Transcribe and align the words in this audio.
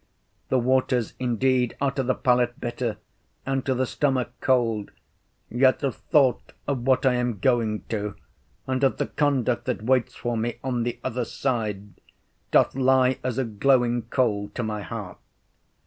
The 0.49 0.57
waters 0.57 1.13
indeed 1.19 1.77
are 1.79 1.91
to 1.91 2.01
the 2.01 2.15
palate 2.15 2.59
bitter 2.59 2.97
and 3.45 3.63
to 3.67 3.75
the 3.75 3.85
stomach 3.85 4.31
cold, 4.41 4.89
yet 5.47 5.77
the 5.77 5.91
thought 5.91 6.53
of 6.67 6.87
what 6.87 7.05
I 7.05 7.13
am 7.13 7.37
going 7.37 7.83
to 7.89 8.15
and 8.65 8.83
of 8.83 8.97
the 8.97 9.05
conduct 9.05 9.65
that 9.65 9.83
waits 9.83 10.15
for 10.15 10.35
me 10.35 10.57
on 10.63 10.81
the 10.81 10.97
other 11.03 11.23
side, 11.23 12.01
doth 12.49 12.73
lie 12.73 13.19
as 13.23 13.37
a 13.37 13.45
glowing 13.45 14.01
coal 14.01 14.49
at 14.55 14.65
my 14.65 14.81
heart. 14.81 15.19